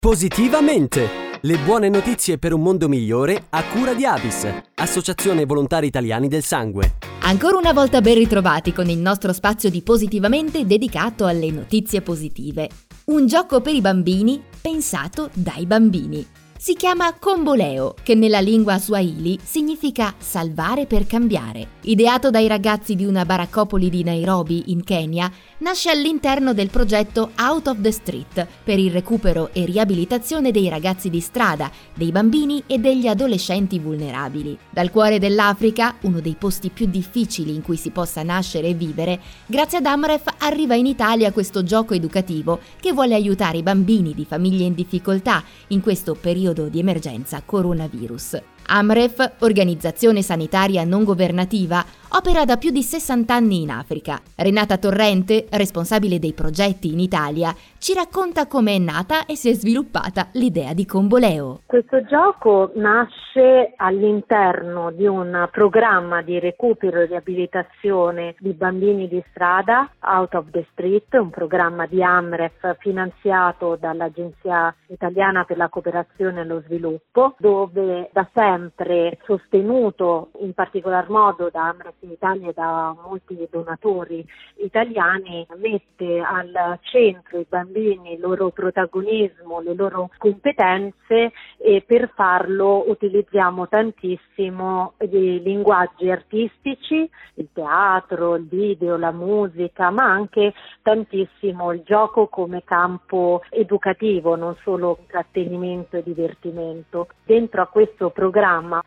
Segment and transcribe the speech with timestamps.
[0.00, 1.38] Positivamente!
[1.42, 6.42] Le buone notizie per un mondo migliore a cura di Avis, Associazione Volontari Italiani del
[6.42, 6.94] Sangue.
[7.20, 12.66] Ancora una volta ben ritrovati con il nostro spazio di Positivamente dedicato alle notizie positive.
[13.08, 16.26] Un gioco per i bambini pensato dai bambini.
[16.62, 21.78] Si chiama Comboleo, che nella lingua swahili significa salvare per cambiare.
[21.84, 27.68] Ideato dai ragazzi di una baraccopoli di Nairobi, in Kenya, nasce all'interno del progetto Out
[27.68, 32.76] of the Street per il recupero e riabilitazione dei ragazzi di strada, dei bambini e
[32.76, 34.58] degli adolescenti vulnerabili.
[34.68, 39.18] Dal cuore dell'Africa, uno dei posti più difficili in cui si possa nascere e vivere,
[39.46, 44.26] grazie ad Amref arriva in Italia questo gioco educativo che vuole aiutare i bambini di
[44.26, 48.59] famiglie in difficoltà in questo periodo periodo di emergenza coronavirus.
[48.66, 54.20] AMREF, organizzazione sanitaria non governativa, opera da più di 60 anni in Africa.
[54.36, 59.52] Renata Torrente, responsabile dei progetti in Italia, ci racconta come è nata e si è
[59.54, 61.60] sviluppata l'idea di Comboleo.
[61.66, 69.88] Questo gioco nasce all'interno di un programma di recupero e riabilitazione di bambini di strada,
[70.00, 76.44] Out of the Street, un programma di AMREF finanziato dall'Agenzia Italiana per la Cooperazione e
[76.44, 84.26] lo Sviluppo, dove da sempre sostenuto in particolar modo da in Italia da molti donatori
[84.56, 92.88] italiani mette al centro i bambini, il loro protagonismo, le loro competenze e per farlo
[92.88, 101.82] utilizziamo tantissimo i linguaggi artistici, il teatro, il video, la musica, ma anche tantissimo il
[101.84, 107.08] gioco come campo educativo, non solo intrattenimento e divertimento.
[107.24, 108.38] Dentro a questo programma,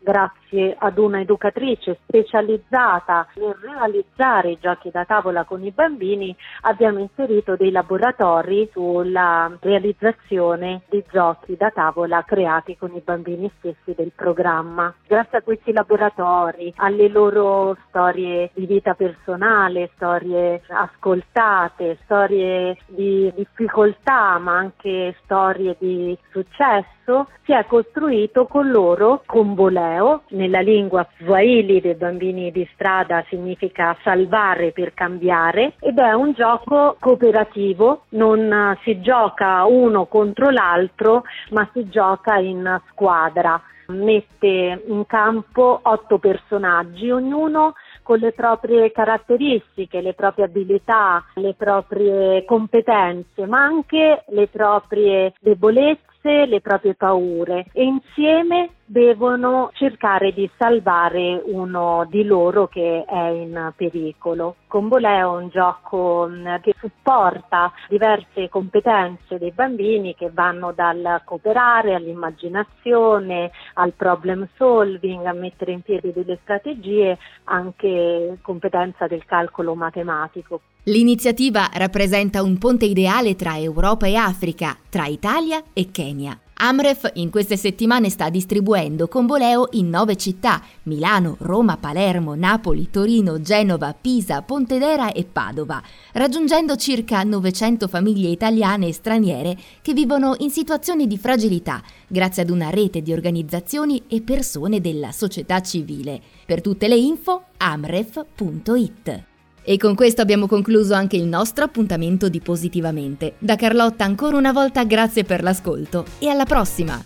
[0.00, 7.00] grazie ad una educatrice specializzata nel realizzare i giochi da tavola con i bambini, abbiamo
[7.00, 14.12] inserito dei laboratori sulla realizzazione di giochi da tavola creati con i bambini stessi del
[14.14, 14.92] programma.
[15.06, 24.38] Grazie a questi laboratori, alle loro storie di vita personale, storie ascoltate, storie di difficoltà,
[24.38, 31.96] ma anche storie di successo, si è costruito con loro Comboleo, nella lingua swahili dei
[31.96, 39.00] bambini di strada strada significa salvare per cambiare ed è un gioco cooperativo, non si
[39.00, 43.60] gioca uno contro l'altro ma si gioca in squadra.
[43.88, 52.44] Mette in campo otto personaggi, ognuno con le proprie caratteristiche, le proprie abilità, le proprie
[52.44, 61.40] competenze, ma anche le proprie debolezze, le proprie paure e insieme devono cercare di salvare
[61.46, 64.56] uno di loro che è in pericolo.
[64.66, 71.94] Combolè è un gioco mm, che supporta diverse competenze dei bambini che vanno dal cooperare
[71.94, 80.60] all'immaginazione, al problem solving, a mettere in piedi delle strategie, anche competenza del calcolo matematico.
[80.86, 86.36] L'iniziativa rappresenta un ponte ideale tra Europa e Africa, tra Italia e Kenya.
[86.54, 93.40] Amref in queste settimane sta distribuendo Comboleo in nove città, Milano, Roma, Palermo, Napoli, Torino,
[93.40, 95.80] Genova, Pisa, Pontedera e Padova,
[96.14, 102.50] raggiungendo circa 900 famiglie italiane e straniere che vivono in situazioni di fragilità, grazie ad
[102.50, 106.20] una rete di organizzazioni e persone della società civile.
[106.44, 109.30] Per tutte le info amref.it.
[109.64, 113.34] E con questo abbiamo concluso anche il nostro appuntamento di Positivamente.
[113.38, 117.02] Da Carlotta ancora una volta grazie per l'ascolto e alla prossima!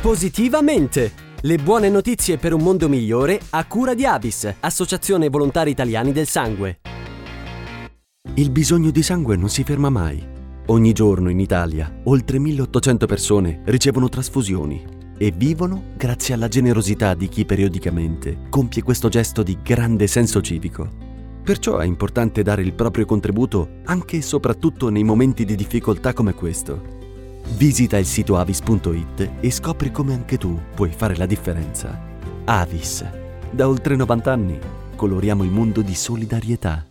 [0.00, 1.28] Positivamente!
[1.42, 6.26] Le buone notizie per un mondo migliore a cura di Avis, Associazione Volontari Italiani del
[6.26, 6.80] Sangue.
[8.34, 10.22] Il bisogno di sangue non si ferma mai.
[10.66, 14.84] Ogni giorno in Italia oltre 1800 persone ricevono trasfusioni
[15.16, 21.09] e vivono grazie alla generosità di chi periodicamente compie questo gesto di grande senso civico.
[21.42, 26.34] Perciò è importante dare il proprio contributo anche e soprattutto nei momenti di difficoltà come
[26.34, 26.98] questo.
[27.56, 31.98] Visita il sito avis.it e scopri come anche tu puoi fare la differenza.
[32.44, 33.04] Avis.
[33.50, 34.58] Da oltre 90 anni
[34.94, 36.89] coloriamo il mondo di solidarietà.